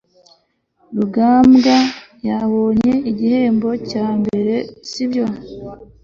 rugamba 0.95 1.75
yabonye 2.27 2.93
igihembo 3.11 3.69
cya 3.89 4.05
mbere, 4.19 4.55
sibyo 4.89 5.25